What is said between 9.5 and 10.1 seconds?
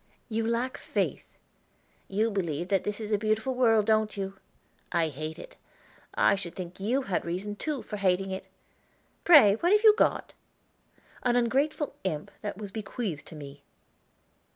what have you